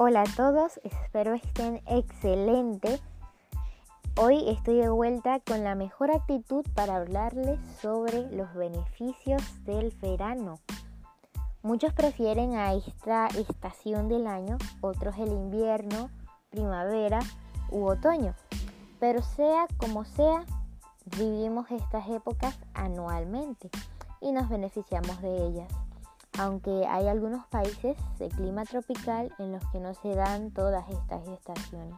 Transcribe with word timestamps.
Hola 0.00 0.22
a 0.22 0.36
todos, 0.36 0.78
espero 0.84 1.34
estén 1.34 1.82
excelente. 1.88 3.00
Hoy 4.16 4.48
estoy 4.48 4.76
de 4.76 4.90
vuelta 4.90 5.40
con 5.40 5.64
la 5.64 5.74
mejor 5.74 6.12
actitud 6.12 6.64
para 6.76 6.98
hablarles 6.98 7.58
sobre 7.82 8.30
los 8.30 8.54
beneficios 8.54 9.42
del 9.64 9.90
verano. 10.00 10.60
Muchos 11.62 11.92
prefieren 11.94 12.54
a 12.54 12.74
esta 12.74 13.26
estación 13.26 14.08
del 14.08 14.28
año, 14.28 14.56
otros 14.82 15.16
el 15.18 15.32
invierno, 15.32 16.10
primavera 16.50 17.18
u 17.68 17.84
otoño. 17.88 18.36
Pero 19.00 19.20
sea 19.20 19.66
como 19.78 20.04
sea, 20.04 20.44
vivimos 21.18 21.72
estas 21.72 22.08
épocas 22.08 22.56
anualmente 22.72 23.68
y 24.20 24.30
nos 24.30 24.48
beneficiamos 24.48 25.20
de 25.22 25.44
ellas 25.44 25.87
aunque 26.38 26.86
hay 26.86 27.08
algunos 27.08 27.44
países 27.46 27.96
de 28.18 28.28
clima 28.28 28.64
tropical 28.64 29.34
en 29.38 29.52
los 29.52 29.64
que 29.70 29.80
no 29.80 29.92
se 29.94 30.14
dan 30.14 30.52
todas 30.52 30.88
estas 30.88 31.26
estaciones. 31.26 31.96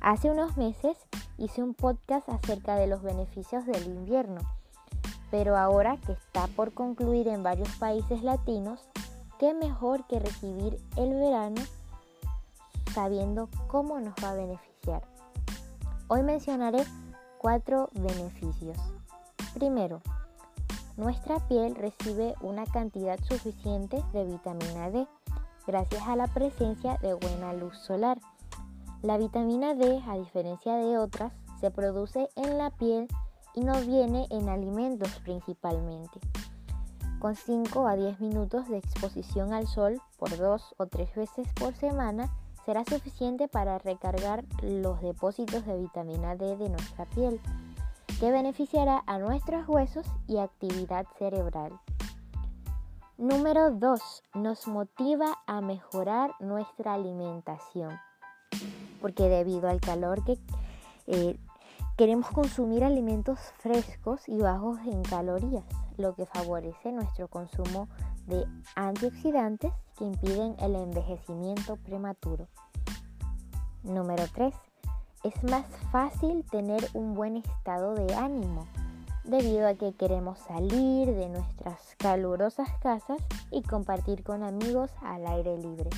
Hace 0.00 0.30
unos 0.30 0.56
meses 0.56 0.96
hice 1.36 1.62
un 1.62 1.74
podcast 1.74 2.28
acerca 2.28 2.76
de 2.76 2.86
los 2.86 3.02
beneficios 3.02 3.66
del 3.66 3.84
invierno, 3.86 4.40
pero 5.30 5.56
ahora 5.56 5.96
que 5.96 6.12
está 6.12 6.46
por 6.48 6.74
concluir 6.74 7.26
en 7.28 7.42
varios 7.42 7.70
países 7.76 8.22
latinos, 8.22 8.88
qué 9.38 9.52
mejor 9.52 10.06
que 10.06 10.20
recibir 10.20 10.78
el 10.96 11.10
verano 11.14 11.60
sabiendo 12.92 13.48
cómo 13.66 13.98
nos 13.98 14.14
va 14.22 14.30
a 14.30 14.34
beneficiar. 14.34 15.02
Hoy 16.06 16.22
mencionaré 16.22 16.84
cuatro 17.38 17.90
beneficios. 17.94 18.78
Primero, 19.54 20.00
nuestra 20.96 21.40
piel 21.48 21.74
recibe 21.74 22.34
una 22.40 22.64
cantidad 22.66 23.18
suficiente 23.24 24.02
de 24.12 24.24
vitamina 24.24 24.90
D 24.90 25.06
gracias 25.66 26.06
a 26.06 26.16
la 26.16 26.28
presencia 26.28 26.98
de 26.98 27.14
buena 27.14 27.52
luz 27.52 27.76
solar. 27.78 28.20
La 29.02 29.18
vitamina 29.18 29.74
D, 29.74 30.02
a 30.06 30.16
diferencia 30.16 30.76
de 30.76 30.98
otras, 30.98 31.32
se 31.60 31.70
produce 31.70 32.28
en 32.36 32.58
la 32.58 32.70
piel 32.70 33.08
y 33.54 33.62
no 33.62 33.80
viene 33.80 34.26
en 34.30 34.48
alimentos 34.48 35.08
principalmente. 35.24 36.20
Con 37.18 37.34
5 37.34 37.86
a 37.86 37.96
10 37.96 38.20
minutos 38.20 38.68
de 38.68 38.78
exposición 38.78 39.52
al 39.52 39.66
sol 39.66 40.00
por 40.18 40.36
dos 40.36 40.74
o 40.76 40.86
tres 40.86 41.14
veces 41.14 41.48
por 41.54 41.74
semana 41.74 42.30
será 42.66 42.84
suficiente 42.84 43.48
para 43.48 43.78
recargar 43.78 44.44
los 44.62 45.00
depósitos 45.00 45.64
de 45.66 45.78
vitamina 45.78 46.36
D 46.36 46.56
de 46.56 46.68
nuestra 46.68 47.06
piel 47.06 47.40
beneficiará 48.30 49.02
a 49.06 49.18
nuestros 49.18 49.68
huesos 49.68 50.06
y 50.26 50.38
actividad 50.38 51.06
cerebral. 51.18 51.72
Número 53.18 53.70
2. 53.70 54.22
Nos 54.34 54.66
motiva 54.66 55.38
a 55.46 55.60
mejorar 55.60 56.32
nuestra 56.40 56.94
alimentación. 56.94 57.98
Porque 59.00 59.28
debido 59.28 59.68
al 59.68 59.80
calor 59.80 60.24
que 60.24 60.38
eh, 61.06 61.38
queremos 61.96 62.28
consumir 62.30 62.82
alimentos 62.82 63.38
frescos 63.58 64.28
y 64.28 64.38
bajos 64.38 64.78
en 64.86 65.02
calorías, 65.02 65.64
lo 65.96 66.14
que 66.14 66.26
favorece 66.26 66.92
nuestro 66.92 67.28
consumo 67.28 67.88
de 68.26 68.44
antioxidantes 68.74 69.72
que 69.96 70.04
impiden 70.04 70.56
el 70.58 70.74
envejecimiento 70.74 71.76
prematuro. 71.76 72.48
Número 73.82 74.24
3 74.34 74.54
es 75.24 75.42
más 75.42 75.64
fácil 75.90 76.44
tener 76.50 76.86
un 76.92 77.14
buen 77.14 77.38
estado 77.38 77.94
de 77.94 78.14
ánimo 78.14 78.66
debido 79.24 79.66
a 79.66 79.74
que 79.74 79.94
queremos 79.94 80.38
salir 80.38 81.14
de 81.14 81.30
nuestras 81.30 81.96
calurosas 81.96 82.68
casas 82.82 83.18
y 83.50 83.62
compartir 83.62 84.22
con 84.22 84.42
amigos 84.42 84.90
al 85.02 85.26
aire 85.26 85.56
libre. 85.56 85.88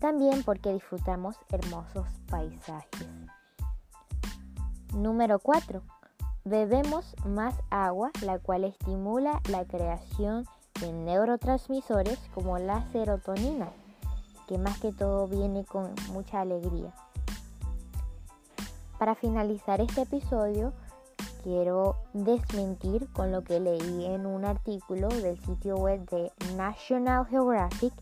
También 0.00 0.42
porque 0.42 0.72
disfrutamos 0.72 1.36
hermosos 1.48 2.08
paisajes. 2.28 3.06
Número 4.92 5.38
4. 5.38 5.80
Bebemos 6.44 7.14
más 7.24 7.54
agua, 7.70 8.10
la 8.22 8.40
cual 8.40 8.64
estimula 8.64 9.40
la 9.48 9.64
creación 9.64 10.44
de 10.80 10.92
neurotransmisores 10.92 12.18
como 12.34 12.58
la 12.58 12.84
serotonina, 12.90 13.70
que 14.48 14.58
más 14.58 14.78
que 14.80 14.92
todo 14.92 15.28
viene 15.28 15.64
con 15.64 15.94
mucha 16.12 16.40
alegría. 16.40 16.92
Para 19.04 19.16
finalizar 19.16 19.82
este 19.82 20.00
episodio, 20.00 20.72
quiero 21.42 21.96
desmentir 22.14 23.06
con 23.12 23.32
lo 23.32 23.44
que 23.44 23.60
leí 23.60 24.06
en 24.06 24.24
un 24.24 24.46
artículo 24.46 25.08
del 25.08 25.38
sitio 25.44 25.76
web 25.76 26.08
de 26.08 26.32
National 26.56 27.26
Geographic 27.26 27.92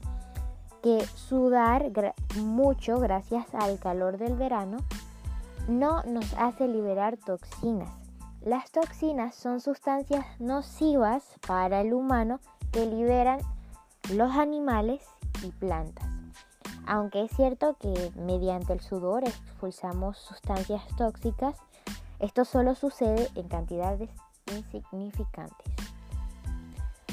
que 0.80 1.04
sudar 1.06 1.90
mucho 2.36 3.00
gracias 3.00 3.52
al 3.52 3.80
calor 3.80 4.16
del 4.16 4.36
verano 4.36 4.76
no 5.66 6.04
nos 6.04 6.34
hace 6.34 6.68
liberar 6.68 7.16
toxinas. 7.16 7.90
Las 8.40 8.70
toxinas 8.70 9.34
son 9.34 9.60
sustancias 9.60 10.24
nocivas 10.38 11.24
para 11.48 11.80
el 11.80 11.94
humano 11.94 12.38
que 12.70 12.86
liberan 12.86 13.40
los 14.14 14.30
animales 14.36 15.02
y 15.42 15.50
plantas. 15.50 16.11
Aunque 16.86 17.24
es 17.24 17.30
cierto 17.36 17.76
que 17.80 18.12
mediante 18.16 18.72
el 18.72 18.80
sudor 18.80 19.24
expulsamos 19.24 20.18
sustancias 20.18 20.82
tóxicas, 20.96 21.56
esto 22.18 22.44
solo 22.44 22.74
sucede 22.74 23.28
en 23.34 23.48
cantidades 23.48 24.10
insignificantes. 24.52 25.72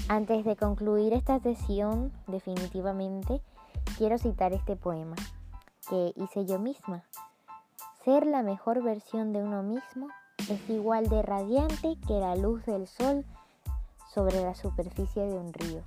Antes 0.07 0.43
de 0.43 0.55
concluir 0.55 1.13
esta 1.13 1.39
sesión, 1.39 2.11
definitivamente 2.27 3.41
quiero 3.97 4.17
citar 4.17 4.53
este 4.53 4.75
poema 4.75 5.15
que 5.87 6.13
hice 6.15 6.45
yo 6.45 6.57
misma. 6.57 7.03
Ser 8.03 8.25
la 8.25 8.41
mejor 8.41 8.81
versión 8.83 9.33
de 9.33 9.43
uno 9.43 9.61
mismo 9.61 10.07
es 10.49 10.69
igual 10.69 11.09
de 11.09 11.21
radiante 11.21 11.95
que 12.07 12.19
la 12.19 12.35
luz 12.35 12.65
del 12.65 12.87
sol 12.87 13.23
sobre 14.13 14.41
la 14.41 14.55
superficie 14.55 15.23
de 15.23 15.37
un 15.37 15.53
río. 15.53 15.83